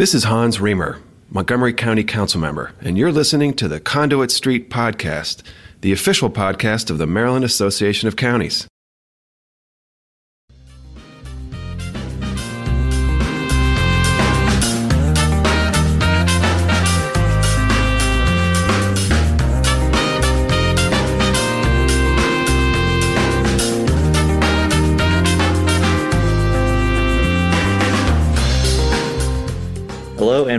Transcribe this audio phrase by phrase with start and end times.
[0.00, 0.98] This is Hans Riemer,
[1.28, 5.42] Montgomery County Council member, and you're listening to the Conduit Street Podcast,
[5.82, 8.66] the official podcast of the Maryland Association of Counties.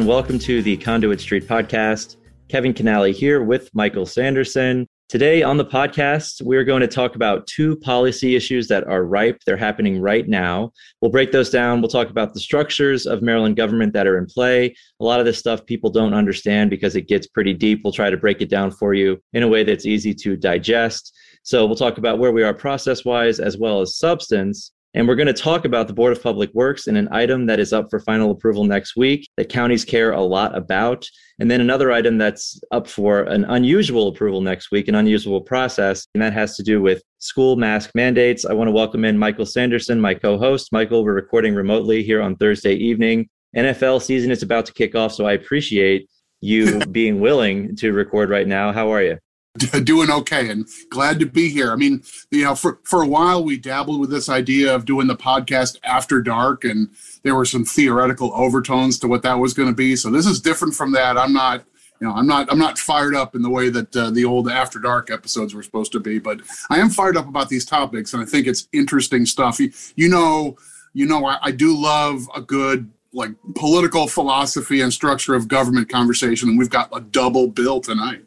[0.01, 2.15] And welcome to the Conduit Street podcast.
[2.49, 4.87] Kevin Kinnally here with Michael Sanderson.
[5.09, 9.37] Today on the podcast, we're going to talk about two policy issues that are ripe.
[9.45, 10.71] They're happening right now.
[11.01, 11.81] We'll break those down.
[11.81, 14.73] We'll talk about the structures of Maryland government that are in play.
[14.99, 17.81] A lot of this stuff people don't understand because it gets pretty deep.
[17.83, 21.15] We'll try to break it down for you in a way that's easy to digest.
[21.43, 24.71] So we'll talk about where we are process wise as well as substance.
[24.93, 27.61] And we're going to talk about the Board of Public Works and an item that
[27.61, 31.07] is up for final approval next week that counties care a lot about.
[31.39, 36.05] And then another item that's up for an unusual approval next week, an unusual process,
[36.13, 38.43] and that has to do with school mask mandates.
[38.43, 40.73] I want to welcome in Michael Sanderson, my co host.
[40.73, 43.29] Michael, we're recording remotely here on Thursday evening.
[43.55, 46.09] NFL season is about to kick off, so I appreciate
[46.41, 48.73] you being willing to record right now.
[48.73, 49.19] How are you?
[49.83, 51.71] doing okay and glad to be here.
[51.71, 55.07] I mean, you know, for for a while we dabbled with this idea of doing
[55.07, 56.89] the podcast after dark, and
[57.23, 59.95] there were some theoretical overtones to what that was going to be.
[59.95, 61.17] So this is different from that.
[61.17, 61.65] I'm not,
[61.99, 64.49] you know, I'm not I'm not fired up in the way that uh, the old
[64.49, 68.13] after dark episodes were supposed to be, but I am fired up about these topics,
[68.13, 69.59] and I think it's interesting stuff.
[69.59, 70.55] You, you know,
[70.93, 75.89] you know, I, I do love a good like political philosophy and structure of government
[75.89, 78.23] conversation, and we've got a double bill tonight.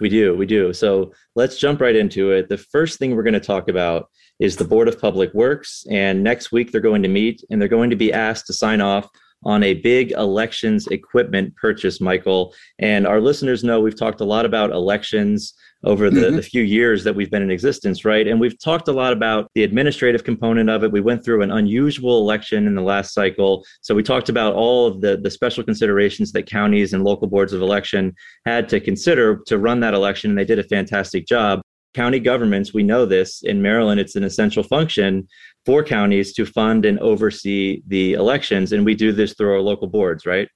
[0.00, 0.72] We do, we do.
[0.72, 2.48] So let's jump right into it.
[2.48, 5.84] The first thing we're going to talk about is the Board of Public Works.
[5.90, 8.80] And next week they're going to meet and they're going to be asked to sign
[8.80, 9.08] off
[9.44, 12.54] on a big elections equipment purchase, Michael.
[12.78, 16.36] And our listeners know we've talked a lot about elections over the, mm-hmm.
[16.36, 18.26] the few years that we've been in existence, right?
[18.26, 20.90] And we've talked a lot about the administrative component of it.
[20.90, 23.64] We went through an unusual election in the last cycle.
[23.80, 27.52] So we talked about all of the, the special considerations that counties and local boards
[27.52, 28.12] of election
[28.44, 30.32] had to consider to run that election.
[30.32, 31.60] And they did a fantastic job.
[31.94, 35.26] County governments, we know this in Maryland, it's an essential function
[35.68, 38.72] for counties to fund and oversee the elections.
[38.72, 40.48] And we do this through our local boards, right?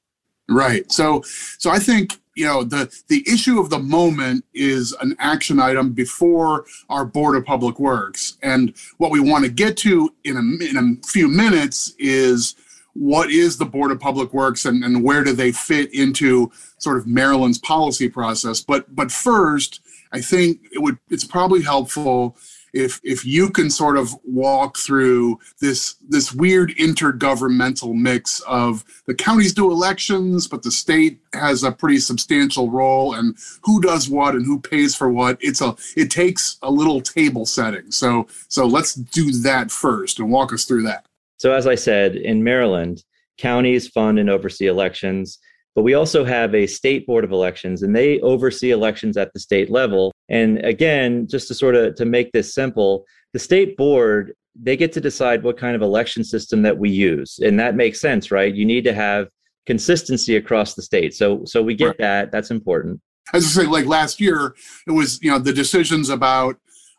[0.49, 0.91] Right.
[0.91, 1.21] So,
[1.59, 5.93] so I think you know the the issue of the moment is an action item
[5.93, 10.65] before our board of public works and what we want to get to in a,
[10.65, 12.55] in a few minutes is
[12.95, 16.97] what is the board of public works and, and where do they fit into sort
[16.97, 22.35] of maryland's policy process but but first i think it would it's probably helpful
[22.73, 29.15] if if you can sort of walk through this this weird intergovernmental mix of the
[29.15, 34.35] counties do elections but the state has a pretty substantial role and who does what
[34.35, 37.91] and who pays for what it's a it takes a little table setting.
[37.91, 41.07] So so let's do that first and walk us through that.
[41.39, 43.05] So as i said in maryland
[43.39, 45.39] counties fund and oversee elections
[45.75, 49.41] but we also have a state board of elections and they oversee elections at the
[49.41, 50.13] state level.
[50.29, 54.93] And again just to sort of to make this simple the state board they get
[54.93, 58.55] to decide what kind of election system that we use and that makes sense right?
[58.55, 59.29] You need to have
[59.67, 61.15] consistency across the state.
[61.15, 61.99] So so we get right.
[61.99, 62.33] that.
[62.33, 63.01] That's important.
[63.33, 64.55] As i say like last year
[64.87, 66.57] it was you know the decisions about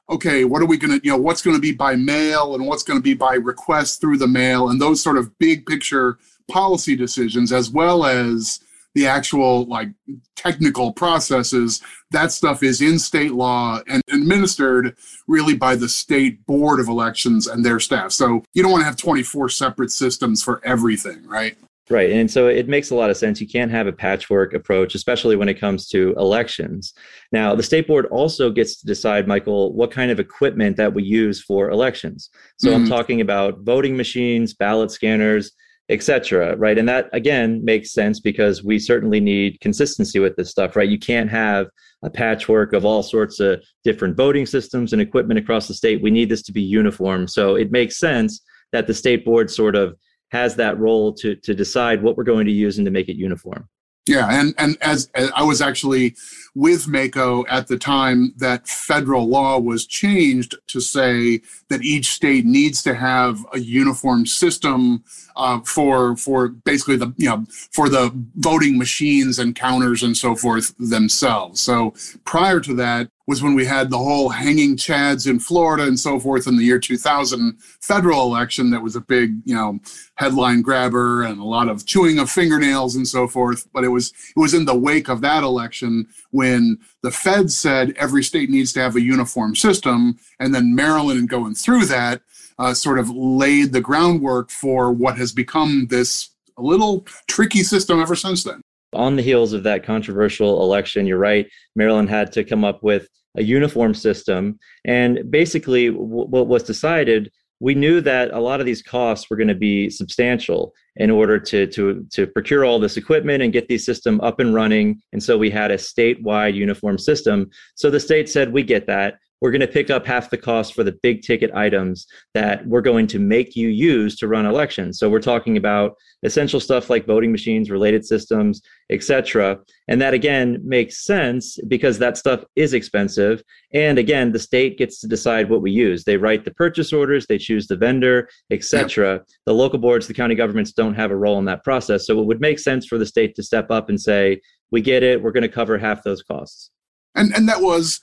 [0.10, 2.66] okay what are we going to you know what's going to be by mail and
[2.66, 6.18] what's going to be by request through the mail and those sort of big picture
[6.50, 8.60] policy decisions as well as
[8.96, 9.90] the actual like
[10.36, 11.82] technical processes
[12.12, 14.96] that stuff is in state law and administered
[15.28, 18.86] really by the state board of elections and their staff so you don't want to
[18.86, 21.58] have 24 separate systems for everything right
[21.90, 22.12] Right.
[22.12, 23.42] And so it makes a lot of sense.
[23.42, 26.94] You can't have a patchwork approach, especially when it comes to elections.
[27.34, 31.04] Now, the state board also gets to decide, Michael, what kind of equipment that we
[31.04, 32.30] use for elections.
[32.58, 32.84] So mm-hmm.
[32.84, 35.52] I'm talking about voting machines, ballot scanners,
[35.90, 36.78] etc right?
[36.78, 40.90] And that again makes sense because we certainly need consistency with this stuff right?
[40.90, 41.68] You can't have
[42.04, 46.02] a patchwork of all sorts of different voting systems and equipment across the state.
[46.02, 47.28] We need this to be uniform.
[47.28, 48.42] So it makes sense
[48.72, 49.96] that the state board sort of
[50.32, 53.16] has that role to to decide what we're going to use and to make it
[53.16, 53.68] uniform
[54.06, 56.16] yeah, and and as, as, I was actually
[56.56, 62.46] with MACo at the time that federal law was changed to say that each state
[62.46, 65.06] needs to have a uniform system
[65.38, 70.36] uh, for for basically the you know for the voting machines and counters and so
[70.36, 71.62] forth themselves.
[71.62, 71.94] So
[72.26, 76.20] prior to that, was when we had the whole hanging chads in Florida and so
[76.20, 79.80] forth in the year 2000 federal election that was a big, you know,
[80.16, 84.10] headline grabber and a lot of chewing of fingernails and so forth, but it was
[84.36, 88.74] it was in the wake of that election when the Fed said every state needs
[88.74, 92.22] to have a uniform system and then Maryland going through that
[92.60, 98.16] uh, sort of laid the groundwork for what has become this little tricky system ever
[98.16, 98.62] since then.
[98.94, 103.08] On the heels of that controversial election, you're right, Maryland had to come up with
[103.36, 104.60] a uniform system.
[104.86, 109.38] And basically, w- what was decided, we knew that a lot of these costs were
[109.38, 113.68] going to be substantial in order to, to, to procure all this equipment and get
[113.68, 115.02] the system up and running.
[115.14, 117.50] And so we had a statewide uniform system.
[117.76, 120.74] So the state said, we get that we're going to pick up half the cost
[120.74, 124.98] for the big ticket items that we're going to make you use to run elections.
[124.98, 129.60] So we're talking about essential stuff like voting machines, related systems, etc.
[129.90, 133.44] And that again makes sense because that stuff is expensive.
[133.74, 136.06] And again, the state gets to decide what we use.
[136.06, 139.24] They write the purchase orders, they choose the vendor, etc.
[139.46, 142.08] The local boards, the county governments don't have a role in that process.
[142.08, 144.40] So it would make sense for the state to step up and say,
[144.72, 145.22] "We get it.
[145.22, 146.72] We're going to cover half those costs."
[147.14, 148.00] And and that was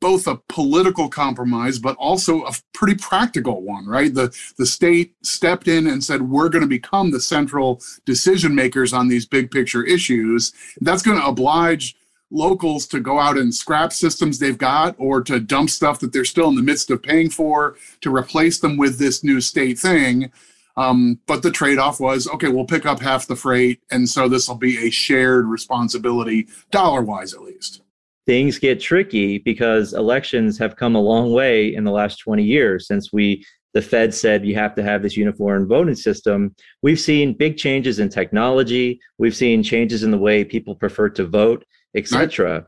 [0.00, 4.12] both a political compromise, but also a pretty practical one, right?
[4.12, 8.92] The, the state stepped in and said, we're going to become the central decision makers
[8.92, 10.52] on these big picture issues.
[10.80, 11.96] That's going to oblige
[12.30, 16.24] locals to go out and scrap systems they've got or to dump stuff that they're
[16.24, 20.30] still in the midst of paying for to replace them with this new state thing.
[20.76, 23.80] Um, but the trade off was okay, we'll pick up half the freight.
[23.90, 27.82] And so this will be a shared responsibility, dollar wise at least
[28.30, 32.86] things get tricky because elections have come a long way in the last 20 years.
[32.86, 33.44] Since we
[33.74, 37.98] the fed said you have to have this uniform voting system we've seen big changes
[37.98, 39.00] in technology.
[39.18, 41.64] We've seen changes in the way people prefer to vote
[41.96, 42.64] etc right.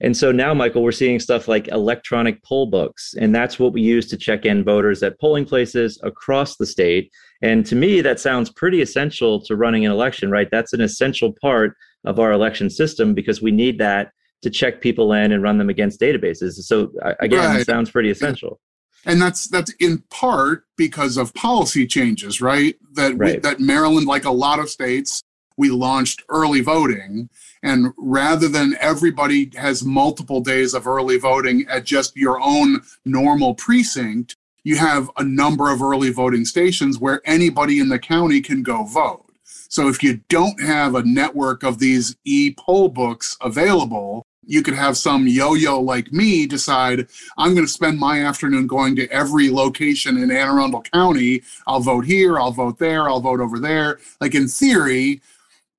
[0.00, 3.80] and so now michael we're seeing stuff like electronic poll books and that's what we
[3.80, 7.10] use to check in voters at polling places across the state.
[7.42, 10.48] And to me that sounds pretty essential to running an election right?
[10.52, 14.12] That's an essential part of our election system because we need that
[14.42, 16.52] to check people in and run them against databases.
[16.62, 17.60] So again, right.
[17.60, 18.60] it sounds pretty essential.
[19.06, 22.76] And that's that's in part because of policy changes, right?
[22.94, 23.36] That right.
[23.36, 25.22] We, that Maryland, like a lot of states,
[25.56, 27.30] we launched early voting,
[27.62, 33.54] and rather than everybody has multiple days of early voting at just your own normal
[33.54, 38.62] precinct, you have a number of early voting stations where anybody in the county can
[38.62, 39.24] go vote.
[39.44, 44.74] So if you don't have a network of these e poll books available, you could
[44.74, 47.06] have some yo-yo like me decide
[47.38, 51.42] i'm going to spend my afternoon going to every location in anne arundel county.
[51.66, 53.98] I'll vote here i'll vote there i'll vote over there.
[54.20, 55.20] Like in theory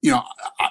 [0.01, 0.23] you know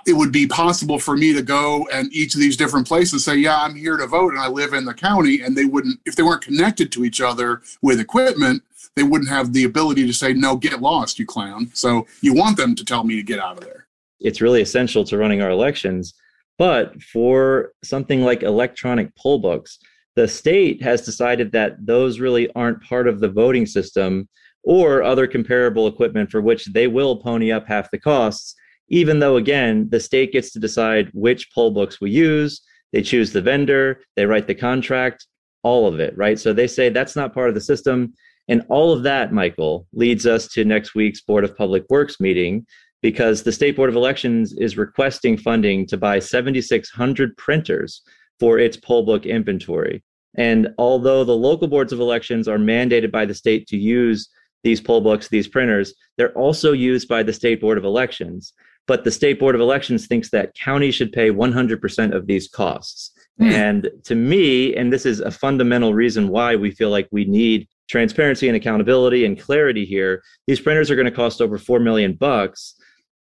[0.07, 3.37] it would be possible for me to go and each of these different places say
[3.37, 6.17] yeah i'm here to vote and i live in the county and they wouldn't if
[6.17, 8.63] they weren't connected to each other with equipment
[8.97, 11.71] they wouldn't have the ability to say no get lost you clown.
[11.75, 13.87] So you want them to tell me to get out of there.
[14.21, 16.15] It's really essential to running our elections
[16.61, 19.79] but for something like electronic poll books,
[20.15, 24.29] the state has decided that those really aren't part of the voting system
[24.63, 28.55] or other comparable equipment for which they will pony up half the costs,
[28.91, 32.61] even though, again, the state gets to decide which poll books we use.
[32.93, 35.27] They choose the vendor, they write the contract,
[35.63, 36.39] all of it, right?
[36.39, 38.13] So they say that's not part of the system.
[38.49, 42.67] And all of that, Michael, leads us to next week's Board of Public Works meeting
[43.03, 48.03] because the State Board of Elections is requesting funding to buy 7,600 printers
[48.39, 50.03] for its poll book inventory.
[50.37, 54.29] And although the local boards of elections are mandated by the state to use
[54.63, 58.53] these poll books, these printers, they're also used by the State Board of Elections.
[58.87, 63.13] But the State Board of Elections thinks that counties should pay 100% of these costs.
[63.41, 63.53] Mm.
[63.53, 67.69] And to me, and this is a fundamental reason why we feel like we need
[67.89, 72.13] transparency and accountability and clarity here, these printers are going to cost over 4 million
[72.15, 72.75] bucks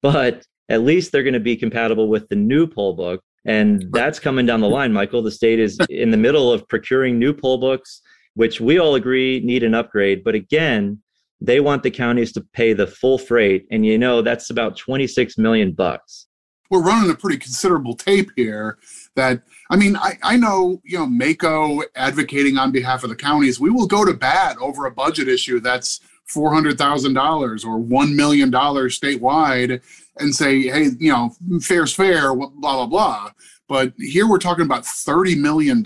[0.05, 3.23] but at least they're going to be compatible with the new poll book.
[3.43, 5.23] And that's coming down the line, Michael.
[5.23, 8.03] The state is in the middle of procuring new poll books,
[8.35, 10.23] which we all agree need an upgrade.
[10.23, 11.01] But again,
[11.41, 13.65] they want the counties to pay the full freight.
[13.71, 16.27] And you know, that's about 26 million bucks.
[16.69, 18.77] We're running a pretty considerable tape here
[19.15, 23.59] that I mean, I, I know, you know, MACo advocating on behalf of the counties,
[23.59, 29.81] we will go to bat over a budget issue that's $400,000 or $1 million statewide
[30.17, 33.31] and say, hey, you know, fair's fair, blah, blah, blah.
[33.67, 35.81] But here we're talking about $30 million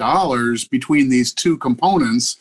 [0.69, 2.37] between these two components,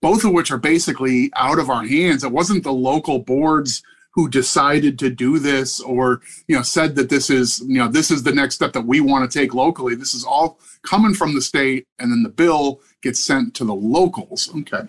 [0.00, 2.24] both of which are basically out of our hands.
[2.24, 3.82] It wasn't the local boards
[4.12, 8.10] who decided to do this or you know said that this is you know this
[8.10, 11.34] is the next step that we want to take locally this is all coming from
[11.34, 14.86] the state and then the bill gets sent to the locals okay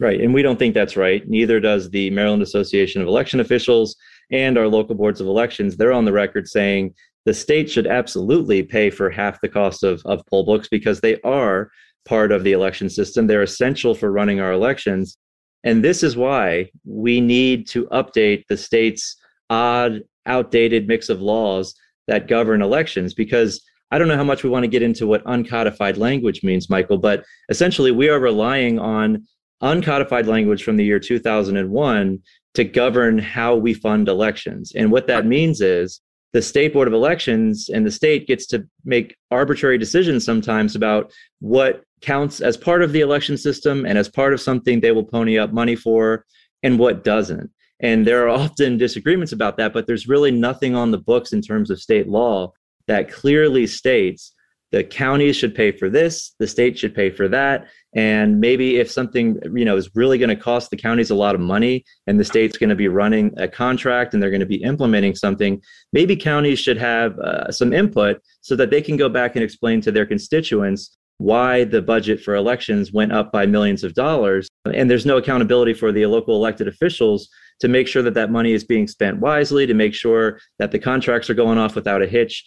[0.00, 1.28] right and we don't think that's right.
[1.28, 3.96] Neither does the maryland association of election officials
[4.30, 5.76] and our local boards of elections.
[5.76, 10.02] They're on the record saying the state should absolutely pay for half the cost of,
[10.04, 11.70] of poll books because they are
[12.04, 13.26] part of the election system.
[13.26, 15.18] They're essential for running our elections.
[15.64, 19.16] And this is why we need to update the state's
[19.50, 21.74] odd, outdated mix of laws
[22.06, 25.24] that govern elections because I don't know how much we want to get into what
[25.24, 29.26] uncodified language means, Michael, but essentially we are relying on
[29.62, 32.18] uncodified language from the year 2001
[32.54, 34.72] to govern how we fund elections.
[34.74, 36.00] And what that means is
[36.32, 41.12] the state board of elections and the state gets to make arbitrary decisions sometimes about
[41.40, 45.04] what counts as part of the election system and as part of something they will
[45.04, 46.24] pony up money for
[46.62, 47.50] and what doesn't.
[47.80, 51.40] And there are often disagreements about that, but there's really nothing on the books in
[51.40, 52.52] terms of state law
[52.86, 54.32] that clearly states
[54.70, 57.68] the counties should pay for this, the state should pay for that.
[57.94, 61.34] And maybe if something, you know, is really going to cost the counties a lot
[61.34, 64.46] of money and the state's going to be running a contract and they're going to
[64.46, 69.08] be implementing something, maybe counties should have uh, some input so that they can go
[69.08, 73.82] back and explain to their constituents why the budget for elections went up by millions
[73.82, 74.48] of dollars.
[74.72, 77.28] And there's no accountability for the local elected officials
[77.60, 80.78] to make sure that that money is being spent wisely, to make sure that the
[80.78, 82.44] contracts are going off without a hitch.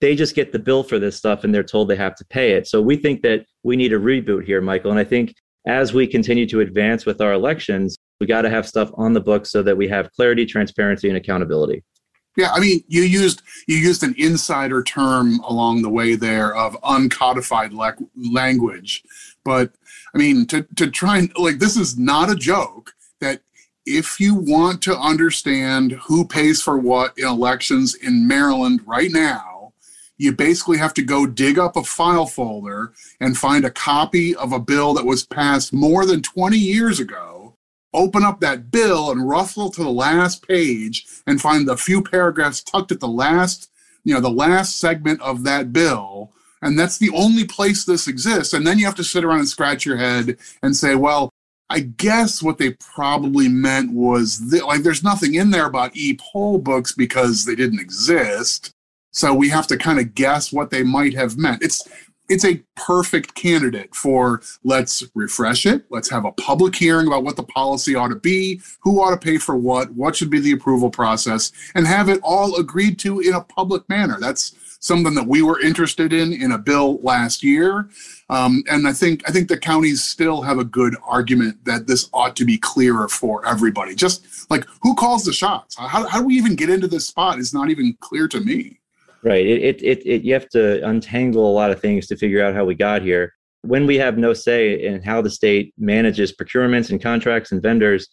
[0.00, 2.52] They just get the bill for this stuff and they're told they have to pay
[2.52, 2.66] it.
[2.66, 4.90] So we think that we need a reboot here, Michael.
[4.90, 5.34] And I think
[5.66, 9.20] as we continue to advance with our elections, we got to have stuff on the
[9.20, 11.84] books so that we have clarity, transparency, and accountability.
[12.36, 16.80] Yeah, I mean, you used you used an insider term along the way there of
[16.82, 19.02] uncodified le- language,
[19.44, 19.72] but
[20.14, 22.92] I mean, to to try and like this is not a joke.
[23.20, 23.42] That
[23.84, 29.49] if you want to understand who pays for what in elections in Maryland right now,
[30.20, 34.52] you basically have to go dig up a file folder and find a copy of
[34.52, 37.54] a bill that was passed more than 20 years ago
[37.94, 42.62] open up that bill and ruffle to the last page and find the few paragraphs
[42.62, 43.70] tucked at the last,
[44.04, 46.30] you know, the last segment of that bill.
[46.62, 48.52] And that's the only place this exists.
[48.52, 51.30] And then you have to sit around and scratch your head and say, well,
[51.70, 56.18] I guess what they probably meant was that, like, there's nothing in there about e
[56.20, 58.72] poll books because they didn't exist.
[59.12, 61.62] So we have to kind of guess what they might have meant.
[61.62, 61.88] It's
[62.30, 65.84] it's a perfect candidate for let's refresh it.
[65.90, 69.16] Let's have a public hearing about what the policy ought to be, who ought to
[69.16, 73.18] pay for what, what should be the approval process, and have it all agreed to
[73.18, 74.16] in a public manner.
[74.20, 77.90] That's something that we were interested in in a bill last year.
[78.28, 82.08] Um, and I think I think the counties still have a good argument that this
[82.12, 83.94] ought to be clearer for everybody.
[83.94, 85.76] Just like who calls the shots?
[85.76, 88.79] How, how do we even get into this spot is not even clear to me.
[89.22, 89.46] Right.
[89.46, 92.64] It, it, it, you have to untangle a lot of things to figure out how
[92.64, 93.34] we got here.
[93.62, 98.08] When we have no say in how the state manages procurements and contracts and vendors,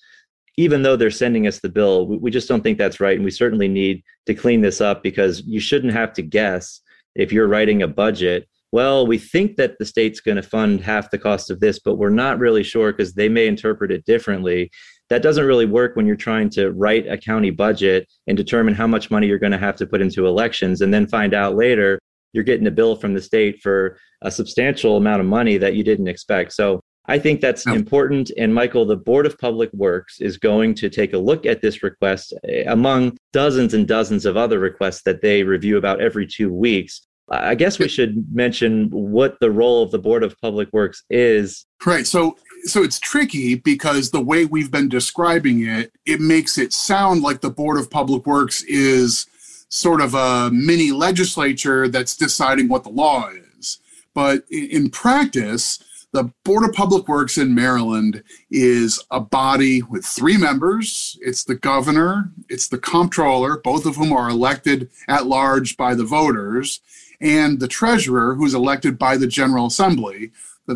[0.57, 3.15] even though they're sending us the bill, we, we just don't think that's right.
[3.15, 6.81] And we certainly need to clean this up because you shouldn't have to guess
[7.15, 8.49] if you're writing a budget.
[8.73, 11.95] Well, we think that the state's going to fund half the cost of this, but
[11.95, 14.71] we're not really sure because they may interpret it differently
[15.09, 18.87] that doesn't really work when you're trying to write a county budget and determine how
[18.87, 21.99] much money you're going to have to put into elections and then find out later
[22.33, 25.83] you're getting a bill from the state for a substantial amount of money that you
[25.83, 26.53] didn't expect.
[26.53, 28.31] So I think that's important.
[28.37, 31.81] And Michael, the Board of Public Works is going to take a look at this
[31.81, 36.51] request eh, among dozens and dozens of other requests that they review about every two
[36.51, 37.01] weeks.
[37.29, 41.65] I guess we should mention what the role of the Board of Public Works is.
[41.85, 42.07] Right.
[42.07, 47.21] So so it's tricky because the way we've been describing it, it makes it sound
[47.21, 49.25] like the Board of Public Works is
[49.69, 53.79] sort of a mini legislature that's deciding what the law is.
[54.13, 55.83] But in practice,
[56.13, 61.17] the Board of Public Works in Maryland is a body with three members.
[61.21, 66.05] It's the governor, it's the comptroller, both of whom are elected at large by the
[66.05, 66.79] voters,
[67.19, 70.31] and the treasurer, who's elected by the General Assembly.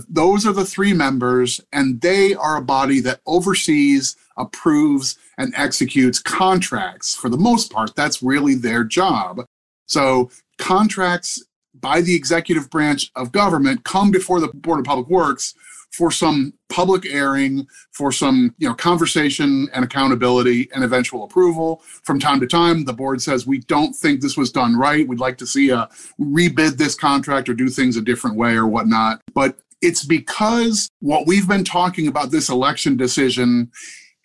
[0.10, 6.20] Those are the three members, and they are a body that oversees, approves, and executes
[6.20, 7.16] contracts.
[7.16, 9.46] For the most part, that's really their job.
[9.88, 11.44] So, contracts
[11.74, 15.56] by the executive branch of government come before the Board of Public Works
[15.92, 21.82] for some public airing, for some you know conversation and accountability and eventual approval.
[22.04, 25.08] From time to time, the board says we don't think this was done right.
[25.08, 28.68] We'd like to see a rebid this contract or do things a different way or
[28.68, 29.22] whatnot.
[29.34, 33.72] But it's because what we've been talking about this election decision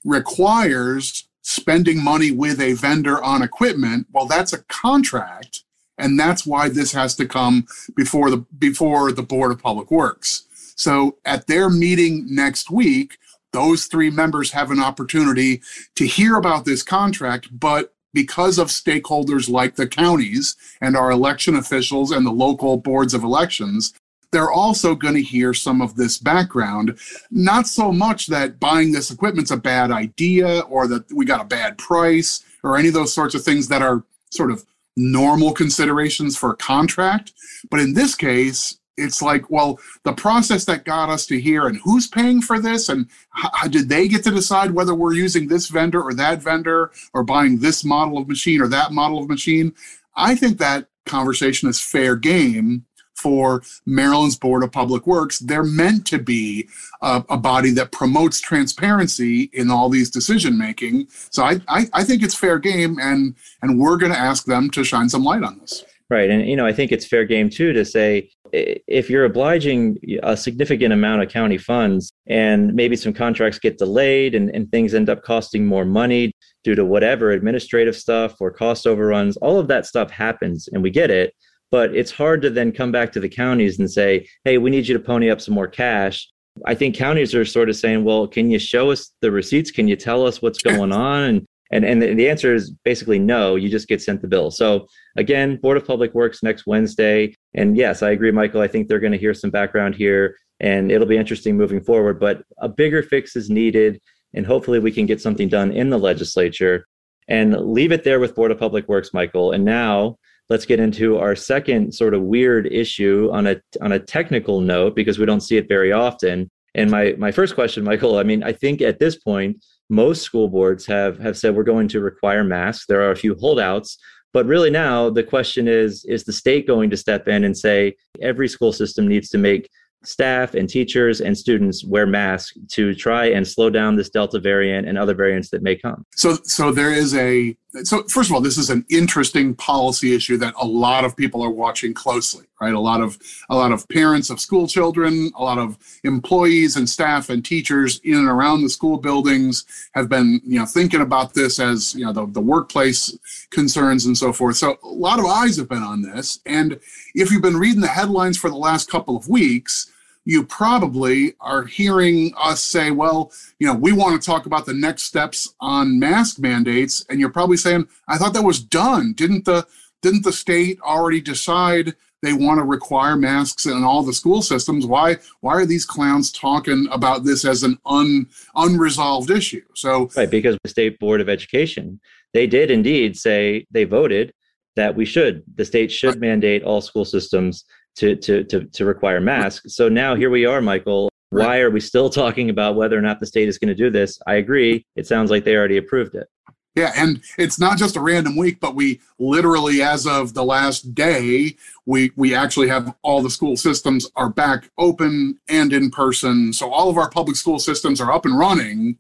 [0.05, 5.63] requires spending money with a vendor on equipment, well, that's a contract.
[5.99, 10.45] And that's why this has to come before the before the Board of Public Works.
[10.77, 13.17] So at their meeting next week,
[13.53, 15.63] those three members have an opportunity
[15.95, 21.55] to hear about this contract, but because of stakeholders like the counties and our election
[21.55, 23.95] officials and the local boards of elections,
[24.33, 26.99] they're also going to hear some of this background.
[27.31, 31.45] Not so much that buying this equipment's a bad idea or that we got a
[31.45, 34.65] bad price or any of those sorts of things that are sort of
[34.97, 37.33] normal considerations for a contract.
[37.71, 41.79] But in this case, it's like, well, the process that got us to here and
[41.85, 45.69] who's paying for this and how, did they get to decide whether we're using this
[45.69, 49.75] vendor or that vendor or buying this model of machine or that model of machine?
[50.15, 55.39] I think that conversation is fair game for Maryland's Board of Public Works.
[55.39, 56.69] They're meant to be
[57.03, 61.09] a, a body that promotes transparency in all these decision making.
[61.31, 64.71] So I, I, I think it's fair game, and and we're going to ask them
[64.71, 65.85] to shine some light on this.
[66.09, 66.31] Right.
[66.31, 70.37] And, you know, I think it's fair game too to say if you're obliging a
[70.37, 75.11] significant amount of county funds and maybe some contracts get delayed and, and things end
[75.11, 76.33] up costing more money
[76.63, 80.91] due to whatever administrative stuff or cost overruns, all of that stuff happens and we
[80.91, 81.35] get it.
[81.71, 84.87] But it's hard to then come back to the counties and say, hey, we need
[84.87, 86.29] you to pony up some more cash.
[86.65, 89.71] I think counties are sort of saying, well, can you show us the receipts?
[89.71, 91.47] Can you tell us what's going on?
[91.73, 93.57] And and and the answer is basically no.
[93.57, 94.51] You just get sent the bill.
[94.51, 97.35] So again, Board of Public Works next Wednesday.
[97.55, 98.61] And yes, I agree, Michael.
[98.61, 102.21] I think they're going to hear some background here, and it'll be interesting moving forward.
[102.21, 104.01] But a bigger fix is needed,
[104.33, 106.87] and hopefully we can get something done in the legislature.
[107.29, 109.51] And leave it there with Board of Public Works, Michael.
[109.51, 110.17] And now
[110.49, 114.95] let's get into our second sort of weird issue on a on a technical note
[114.95, 116.51] because we don't see it very often.
[116.75, 120.49] And my my first question, Michael, I mean, I think at this point most school
[120.49, 122.87] boards have have said we're going to require masks.
[122.87, 123.99] There are a few holdouts,
[124.33, 127.95] but really now the question is is the state going to step in and say
[128.21, 129.69] every school system needs to make
[130.05, 134.87] staff and teachers and students wear masks to try and slow down this delta variant
[134.87, 138.41] and other variants that may come so so there is a so first of all
[138.41, 142.73] this is an interesting policy issue that a lot of people are watching closely right?
[142.73, 143.19] A lot of
[143.51, 148.01] a lot of parents of school children a lot of employees and staff and teachers
[148.03, 152.05] in and around the school buildings have been you know thinking about this as you
[152.05, 153.17] know the, the workplace
[153.51, 154.57] concerns and so forth.
[154.57, 156.41] So a lot of eyes have been on this.
[156.47, 156.79] And
[157.15, 159.93] if you've been reading the headlines for the last couple of weeks
[160.27, 164.75] you probably are hearing us say, well, you know, we want to talk about the
[164.75, 167.07] next steps on mask mandates.
[167.09, 169.15] And you're probably saying, I thought that was done.
[169.15, 169.67] Didn't the
[170.03, 174.85] didn't the state already decide they want to require masks in all the school systems?
[174.85, 179.63] Why why are these clowns talking about this as an un, unresolved issue?
[179.75, 182.01] So Right, because the state board of education,
[182.35, 184.35] they did indeed say they voted
[184.75, 186.21] that we should the state should right.
[186.21, 187.65] mandate all school systems
[187.97, 189.75] to to to, to require masks.
[189.75, 191.11] So now here we are, Michael.
[191.31, 193.91] Why are we still talking about whether or not the state is going to do
[193.91, 194.19] this?
[194.27, 194.87] I agree.
[194.95, 196.29] It sounds like they already approved it.
[196.77, 200.95] Yeah, and it's not just a random week, but we literally, as of the last
[200.95, 201.57] day,
[201.87, 206.53] we we actually have all the school systems are back open and in person.
[206.53, 208.99] So all of our public school systems are up and running,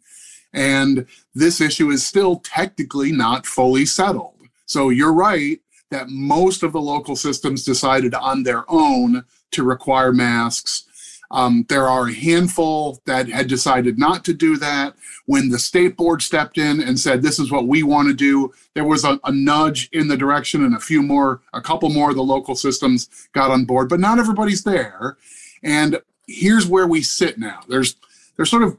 [0.55, 4.41] and this issue is still technically not fully settled.
[4.65, 10.13] So you're right that most of the local systems decided on their own to require
[10.13, 10.85] masks.
[11.31, 14.95] Um, there are a handful that had decided not to do that.
[15.27, 18.53] When the state board stepped in and said, This is what we want to do,
[18.75, 22.11] there was a, a, nudge in the direction, and a few more, a couple more
[22.11, 25.17] of the local systems got on board, but not everybody's there.
[25.65, 27.61] And here's where we sit now.
[27.69, 27.97] There's
[28.37, 28.79] there's sort of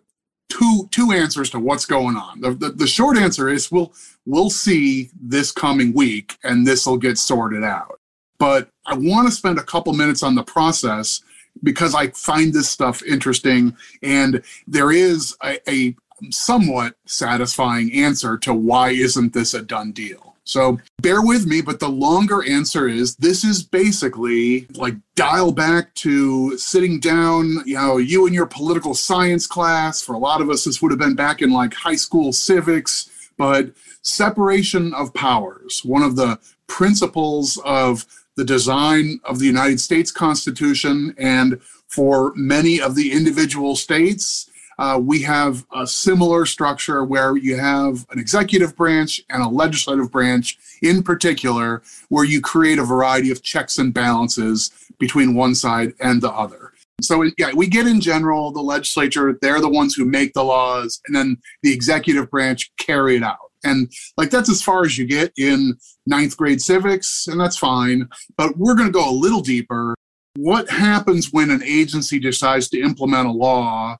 [0.49, 2.41] two two answers to what's going on.
[2.41, 3.93] The, the, the short answer is we'll
[4.25, 7.99] we'll see this coming week, and this will get sorted out.
[8.39, 11.21] But I want to spend a couple minutes on the process
[11.63, 15.95] because I find this stuff interesting, and there is a, a
[16.29, 20.36] somewhat satisfying answer to why isn't this a done deal.
[20.47, 25.93] So bear with me, but the longer answer is this is basically like dial back
[25.95, 30.01] to sitting down, you know, you and your political science class.
[30.01, 33.29] For a lot of us, this would have been back in like high school civics,
[33.37, 33.71] but
[34.03, 38.05] separation of powers, one of the principles of
[38.37, 44.46] the design of the United States Constitution and for many of the individual states,
[44.79, 50.11] uh, we have a similar structure where you have an executive branch and a legislative
[50.11, 55.93] branch in particular, where you create a variety of checks and balances between one side
[55.99, 56.73] and the other.
[57.01, 60.99] So, yeah, we get in general the legislature, they're the ones who make the laws,
[61.07, 63.37] and then the executive branch carry it out.
[63.63, 68.07] And like that's as far as you get in ninth grade civics, and that's fine.
[68.37, 69.95] But we're going to go a little deeper.
[70.35, 73.97] What happens when an agency decides to implement a law?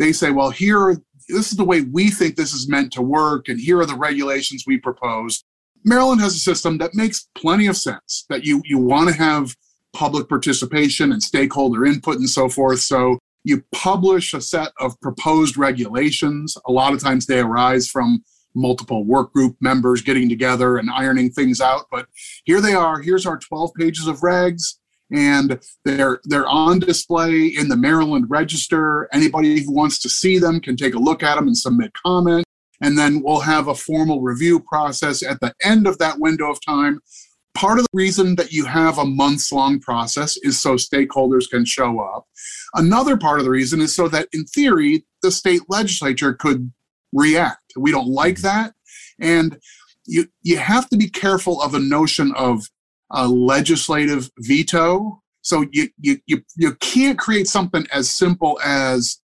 [0.00, 0.96] They say, well, here,
[1.28, 3.94] this is the way we think this is meant to work, and here are the
[3.94, 5.44] regulations we propose.
[5.84, 9.54] Maryland has a system that makes plenty of sense that you, you want to have
[9.92, 12.80] public participation and stakeholder input and so forth.
[12.80, 16.56] So you publish a set of proposed regulations.
[16.66, 21.30] A lot of times they arise from multiple work group members getting together and ironing
[21.30, 21.86] things out.
[21.90, 22.06] But
[22.44, 23.00] here they are.
[23.00, 24.76] Here's our 12 pages of regs.
[25.12, 29.08] And they're they're on display in the Maryland Register.
[29.12, 32.44] Anybody who wants to see them can take a look at them and submit comment.
[32.80, 36.64] And then we'll have a formal review process at the end of that window of
[36.64, 37.00] time
[37.54, 41.64] Part of the reason that you have a months long process is so stakeholders can
[41.64, 42.26] show up.
[42.74, 46.72] Another part of the reason is so that, in theory, the state legislature could
[47.12, 47.72] react.
[47.76, 48.74] We don't like that.
[49.18, 49.58] And
[50.06, 52.62] you, you have to be careful of a notion of
[53.10, 55.22] a legislative veto.
[55.42, 59.20] So you, you, you, you can't create something as simple as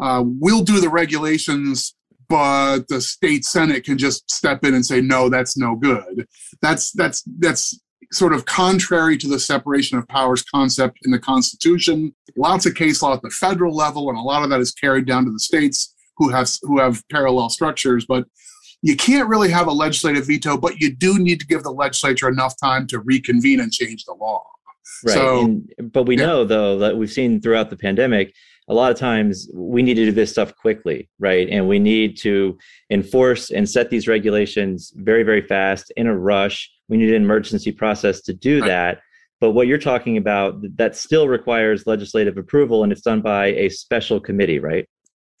[0.00, 1.94] uh, we'll do the regulations
[2.28, 6.26] but the state senate can just step in and say no that's no good
[6.60, 7.80] that's that's that's
[8.12, 13.02] sort of contrary to the separation of powers concept in the constitution lots of case
[13.02, 15.40] law at the federal level and a lot of that is carried down to the
[15.40, 18.24] states who have who have parallel structures but
[18.86, 22.28] you can't really have a legislative veto but you do need to give the legislature
[22.28, 24.42] enough time to reconvene and change the law
[25.04, 26.26] right so, and, but we yeah.
[26.26, 28.32] know though that we've seen throughout the pandemic
[28.68, 31.48] a lot of times we need to do this stuff quickly, right?
[31.48, 32.58] And we need to
[32.90, 36.70] enforce and set these regulations very, very fast in a rush.
[36.88, 39.00] We need an emergency process to do that.
[39.40, 43.68] But what you're talking about, that still requires legislative approval and it's done by a
[43.68, 44.88] special committee, right?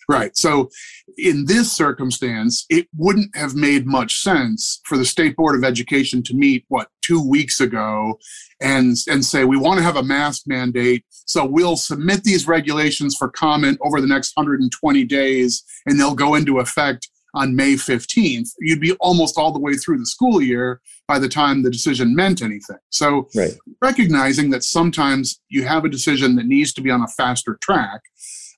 [0.08, 0.36] Right.
[0.36, 0.70] So,
[1.18, 6.22] in this circumstance, it wouldn't have made much sense for the State Board of Education
[6.24, 8.18] to meet, what, two weeks ago
[8.60, 11.04] and, and say, we want to have a mask mandate.
[11.10, 16.36] So, we'll submit these regulations for comment over the next 120 days, and they'll go
[16.36, 18.50] into effect on May 15th.
[18.60, 22.14] You'd be almost all the way through the school year by the time the decision
[22.14, 22.78] meant anything.
[22.90, 23.56] So, right.
[23.82, 28.02] recognizing that sometimes you have a decision that needs to be on a faster track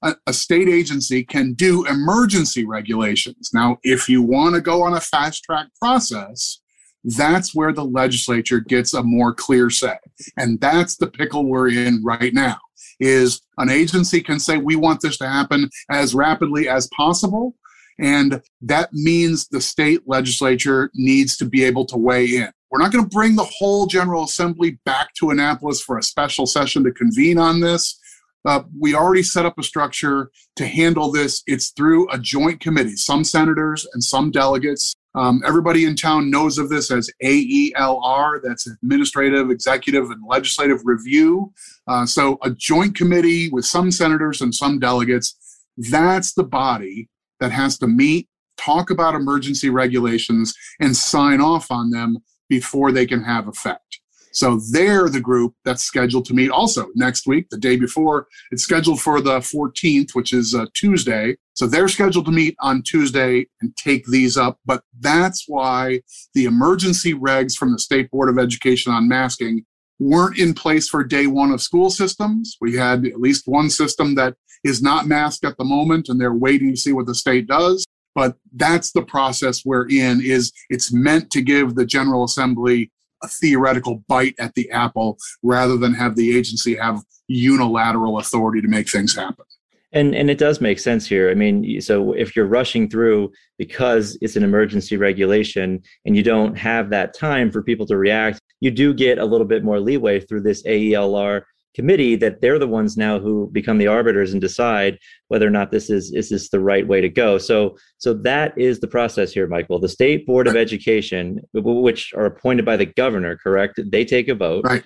[0.02, 3.50] a, a state agency can do emergency regulations.
[3.52, 6.60] Now, if you want to go on a fast track process,
[7.04, 9.96] that's where the legislature gets a more clear say.
[10.36, 12.58] And that's the pickle we're in right now
[13.00, 17.54] is an agency can say we want this to happen as rapidly as possible
[17.98, 22.50] and that means the state legislature needs to be able to weigh in.
[22.70, 26.46] We're not going to bring the whole General Assembly back to Annapolis for a special
[26.46, 27.98] session to convene on this.
[28.44, 31.42] Uh, we already set up a structure to handle this.
[31.46, 34.94] It's through a joint committee, some senators and some delegates.
[35.14, 41.52] Um, everybody in town knows of this as AELR, that's Administrative, Executive, and Legislative Review.
[41.88, 47.08] Uh, so, a joint committee with some senators and some delegates, that's the body
[47.40, 53.06] that has to meet, talk about emergency regulations, and sign off on them before they
[53.06, 53.97] can have effect.
[54.32, 58.26] So they're the group that's scheduled to meet also next week, the day before.
[58.50, 61.36] It's scheduled for the 14th, which is uh, Tuesday.
[61.54, 64.58] So they're scheduled to meet on Tuesday and take these up.
[64.64, 66.02] But that's why
[66.34, 69.64] the emergency regs from the State Board of Education on masking
[69.98, 72.56] weren't in place for day one of school systems.
[72.60, 76.34] We had at least one system that is not masked at the moment, and they're
[76.34, 77.84] waiting to see what the state does.
[78.14, 80.20] But that's the process we're in.
[80.22, 82.90] Is it's meant to give the General Assembly
[83.22, 88.68] a theoretical bite at the apple rather than have the agency have unilateral authority to
[88.68, 89.44] make things happen.
[89.92, 91.30] And and it does make sense here.
[91.30, 96.56] I mean, so if you're rushing through because it's an emergency regulation and you don't
[96.58, 100.20] have that time for people to react, you do get a little bit more leeway
[100.20, 101.42] through this AELR
[101.78, 105.70] committee that they're the ones now who become the arbiters and decide whether or not
[105.70, 107.38] this is is this the right way to go.
[107.38, 109.78] So so that is the process here michael.
[109.78, 113.80] The state board of education which are appointed by the governor correct?
[113.94, 114.64] They take a vote.
[114.64, 114.84] Right.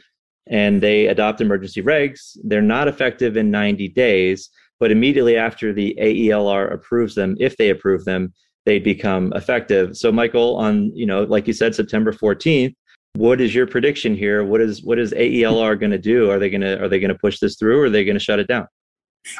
[0.48, 2.36] and they adopt emergency regs.
[2.48, 4.50] They're not effective in 90 days
[4.80, 8.32] but immediately after the aelr approves them if they approve them
[8.66, 9.96] they become effective.
[9.96, 12.74] So michael on you know like you said september 14th
[13.14, 14.44] what is your prediction here?
[14.44, 16.30] What is what is AELR going to do?
[16.30, 18.16] Are they going to are they going to push this through, or are they going
[18.16, 18.68] to shut it down?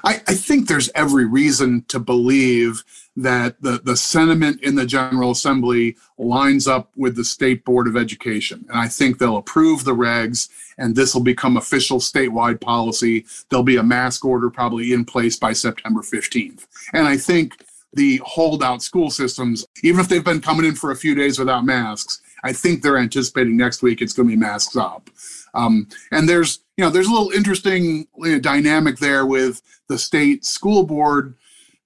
[0.05, 2.85] I, I, think there's every reason to believe
[3.17, 7.97] that the, the sentiment in the General Assembly lines up with the State Board of
[7.97, 8.65] Education.
[8.69, 13.27] And I think they'll approve the regs, and this will become official statewide policy.
[13.51, 16.65] There'll be a mask order probably in place by September 15th.
[16.93, 20.97] And I think the holdout school systems, even if they've been coming in for a
[20.97, 24.77] few days without masks, I think they're anticipating next week it's going to be masks
[24.77, 25.11] up.
[25.55, 29.99] Um, and there's, you know, there's a little interesting you know, dynamic there with the
[29.99, 31.35] state school board.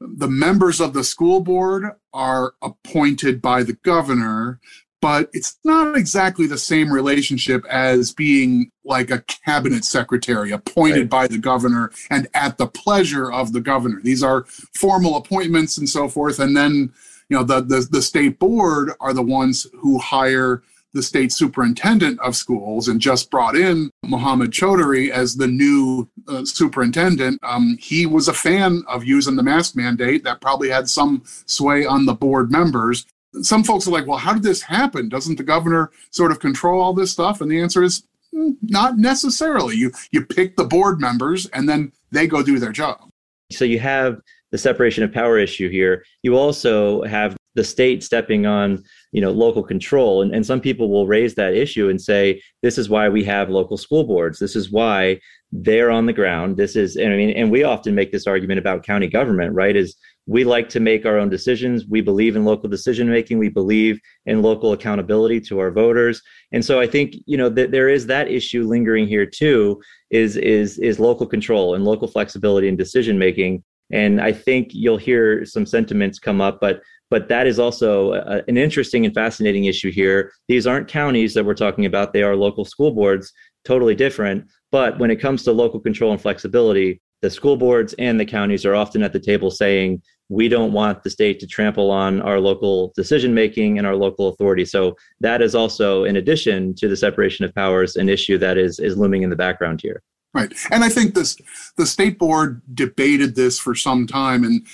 [0.01, 4.61] The members of the school board are appointed by the governor,
[5.01, 11.11] but it's not exactly the same relationship as being like a cabinet secretary appointed right.
[11.11, 14.01] by the governor and at the pleasure of the governor.
[14.03, 16.39] These are formal appointments and so forth.
[16.39, 16.93] And then,
[17.29, 20.63] you know, the, the, the state board are the ones who hire
[20.93, 26.45] the state superintendent of schools and just brought in Mohammed Choudhury as the new uh,
[26.45, 27.39] superintendent.
[27.43, 30.25] Um, he was a fan of using the mask mandate.
[30.25, 33.05] That probably had some sway on the board members
[33.43, 35.09] some folks are like, well, how did this happen?
[35.09, 37.41] Doesn't the governor sort of control all this stuff?
[37.41, 39.77] And the answer is mm, not necessarily.
[39.77, 43.09] You you pick the board members and then they go do their job.
[43.53, 44.21] So you have
[44.57, 46.03] the separation of power issue here.
[46.23, 50.91] You also have the state stepping on you know local control and, and some people
[50.91, 54.55] will raise that issue and say this is why we have local school boards this
[54.55, 55.19] is why
[55.53, 58.59] they're on the ground this is and i mean and we often make this argument
[58.59, 61.87] about county government right is we like to make our own decisions.
[61.87, 63.39] We believe in local decision making.
[63.39, 66.21] We believe in local accountability to our voters.
[66.53, 69.81] And so I think you know that there is that issue lingering here too.
[70.11, 73.63] Is is is local control and local flexibility and decision making.
[73.93, 78.43] And I think you'll hear some sentiments come up, but but that is also a,
[78.49, 80.33] an interesting and fascinating issue here.
[80.49, 83.33] These aren't counties that we're talking about; they are local school boards,
[83.65, 84.47] totally different.
[84.73, 88.65] But when it comes to local control and flexibility, the school boards and the counties
[88.65, 92.41] are often at the table saying we don't want the state to trample on our
[92.41, 96.97] local decision making and our local authority so that is also in addition to the
[96.97, 100.03] separation of powers an issue that is is looming in the background here
[100.37, 100.53] right.
[100.71, 101.37] And i think this
[101.77, 104.67] the state board debated this for some time and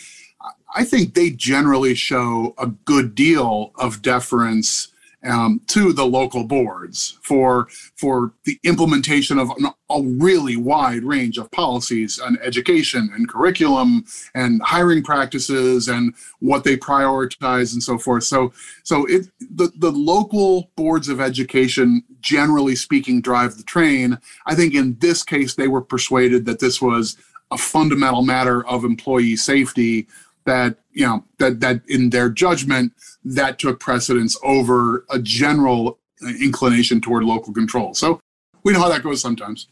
[0.75, 4.92] i think they generally show a good deal of deference
[5.25, 11.39] um, to the local boards for for the implementation of an, a really wide range
[11.39, 14.05] of policies on education and curriculum
[14.35, 18.25] and hiring practices and what they prioritize and so forth.
[18.25, 24.19] So so it the, the local boards of education generally speaking drive the train.
[24.47, 27.17] I think in this case they were persuaded that this was
[27.53, 30.09] a fundamental matter of employee safety
[30.45, 32.93] that you know that that in their judgment
[33.25, 37.95] that took precedence over a general uh, inclination toward local control.
[37.95, 38.21] So
[38.65, 39.69] we know how that goes sometimes.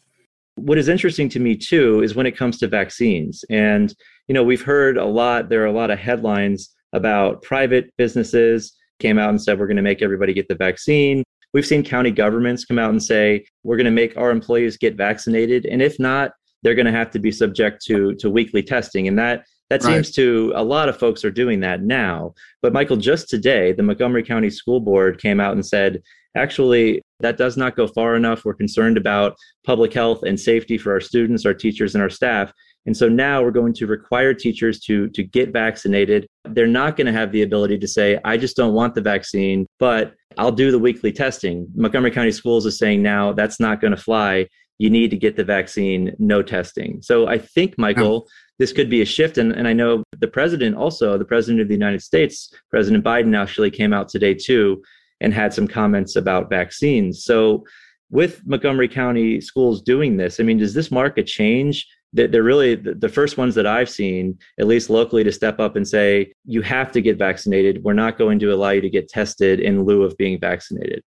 [0.57, 3.45] What is interesting to me too is when it comes to vaccines.
[3.51, 3.95] And,
[4.29, 8.77] you know, we've heard a lot, there are a lot of headlines about private businesses
[8.99, 11.23] came out and said, we're going to make everybody get the vaccine.
[11.55, 14.97] We've seen county governments come out and say, we're going to make our employees get
[14.97, 15.67] vaccinated.
[15.67, 19.09] And if not, they're going to have to be subject to, to weekly testing.
[19.09, 19.95] And that that right.
[19.95, 22.35] seems to a lot of folks are doing that now.
[22.61, 26.03] But Michael, just today, the Montgomery County School Board came out and said,
[26.37, 28.45] actually, that does not go far enough.
[28.45, 32.53] We're concerned about public health and safety for our students, our teachers, and our staff.
[32.87, 36.27] And so now we're going to require teachers to, to get vaccinated.
[36.45, 39.67] They're not going to have the ability to say, I just don't want the vaccine,
[39.79, 41.69] but I'll do the weekly testing.
[41.75, 44.49] Montgomery County Schools is saying now that's not going to fly.
[44.79, 47.03] You need to get the vaccine, no testing.
[47.03, 48.27] So I think, Michael,
[48.61, 49.39] this could be a shift.
[49.39, 53.37] And, and I know the president also, the president of the United States, President Biden
[53.37, 54.83] actually came out today too
[55.23, 57.25] and had some comments about vaccines.
[57.25, 57.65] So
[58.11, 61.89] with Montgomery County schools doing this, I mean, does this mark a change?
[62.13, 65.77] That they're really the first ones that I've seen, at least locally, to step up
[65.77, 67.85] and say, you have to get vaccinated.
[67.85, 71.05] We're not going to allow you to get tested in lieu of being vaccinated.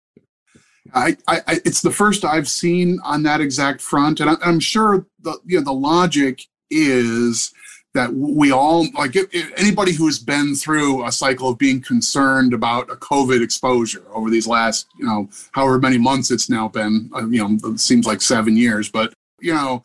[0.94, 5.08] I, I, it's the first I've seen on that exact front, and I, am sure
[5.20, 7.54] the you know the logic is
[7.94, 9.18] that we all like
[9.58, 14.48] anybody who's been through a cycle of being concerned about a COVID exposure over these
[14.48, 18.22] last, you know, however many months it's now been, uh, you know, it seems like
[18.22, 19.84] seven years, but you know,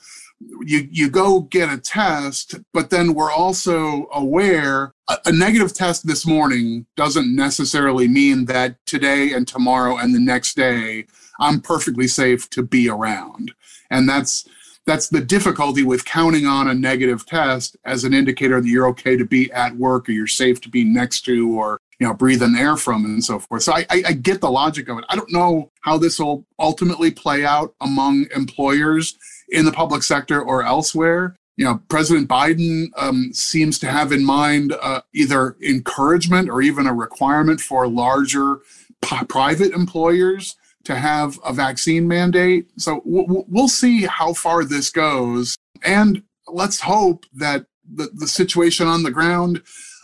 [0.65, 4.93] you you go get a test, but then we're also aware
[5.25, 10.55] a negative test this morning doesn't necessarily mean that today and tomorrow and the next
[10.55, 11.07] day
[11.41, 13.53] I'm perfectly safe to be around,
[13.91, 14.47] and that's
[14.87, 19.17] that's the difficulty with counting on a negative test as an indicator that you're okay
[19.17, 22.43] to be at work or you're safe to be next to or you know breathe
[22.43, 23.65] in air from and so forth.
[23.65, 25.05] So I, I, I get the logic of it.
[25.09, 29.19] I don't know how this will ultimately play out among employers
[29.49, 31.37] in the public sector or elsewhere.
[31.57, 36.87] You know president biden um, seems to have in mind uh, either encouragement or even
[36.87, 38.61] a requirement for larger
[39.03, 40.55] p- private employers
[40.87, 42.71] to have a vaccine mandate.
[42.79, 45.57] So we'll see how far this goes.
[45.85, 49.63] And let's hope that the, the situation on the ground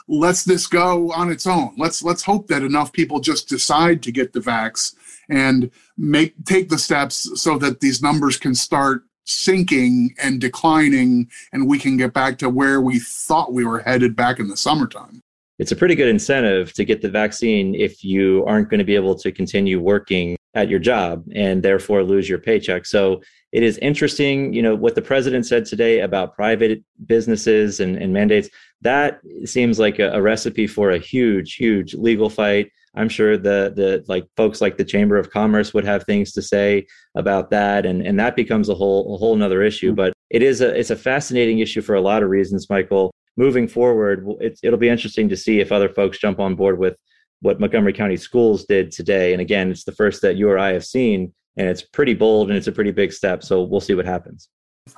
[0.08, 1.74] let's this go on its own.
[1.78, 4.94] Let's let's hope that enough people just decide to get the vax
[5.30, 11.68] and make take the steps so that these numbers can start sinking and declining and
[11.68, 15.20] we can get back to where we thought we were headed back in the summertime.
[15.58, 18.96] It's a pretty good incentive to get the vaccine if you aren't going to be
[18.96, 22.86] able to continue working at your job and therefore lose your paycheck.
[22.86, 27.96] So it is interesting, you know, what the president said today about private businesses and,
[27.96, 28.48] and mandates.
[28.80, 32.70] That seems like a, a recipe for a huge, huge legal fight.
[32.94, 36.42] I'm sure the the like folks like the Chamber of Commerce would have things to
[36.42, 39.88] say about that, and and that becomes a whole a whole another issue.
[39.88, 39.96] Mm-hmm.
[39.96, 43.10] But it is a it's a fascinating issue for a lot of reasons, Michael.
[43.38, 46.96] Moving forward, it's, it'll be interesting to see if other folks jump on board with
[47.42, 49.32] what Montgomery County Schools did today.
[49.32, 52.48] And again, it's the first that you or I have seen, and it's pretty bold
[52.48, 53.42] and it's a pretty big step.
[53.44, 54.48] So we'll see what happens.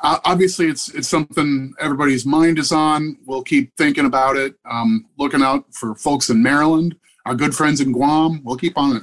[0.02, 3.18] Obviously, it's it's something everybody's mind is on.
[3.26, 4.54] We'll keep thinking about it.
[4.70, 8.42] Um, looking out for folks in Maryland our good friends in Guam.
[8.44, 9.02] We'll keep on it.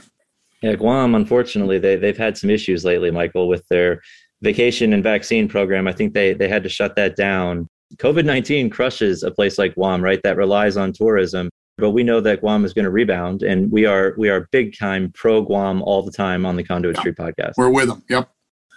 [0.62, 4.02] Yeah, Guam, unfortunately, they, they've had some issues lately, Michael, with their
[4.42, 5.88] vacation and vaccine program.
[5.88, 7.68] I think they, they had to shut that down.
[7.98, 10.22] COVID 19 crushes a place like Guam, right?
[10.24, 11.50] That relies on tourism.
[11.82, 14.78] But we know that Guam is going to rebound, and we are we are big
[14.78, 17.54] time pro Guam all the time on the Conduit Street podcast.
[17.58, 18.04] We're with them.
[18.08, 18.30] Yep.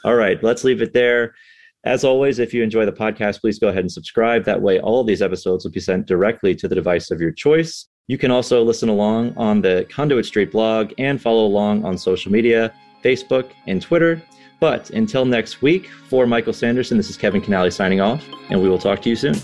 [0.05, 1.35] All right, let's leave it there.
[1.85, 4.45] As always, if you enjoy the podcast, please go ahead and subscribe.
[4.47, 7.31] That way, all of these episodes will be sent directly to the device of your
[7.31, 7.89] choice.
[8.09, 12.33] You can also listen along on the Conduit Street blog and follow along on social
[12.33, 12.73] media,
[13.05, 14.23] Facebook and Twitter.
[14.61, 18.69] But until next week, for Michael Sanderson, this is Kevin Kinnally signing off, and we
[18.71, 19.35] will talk to you soon.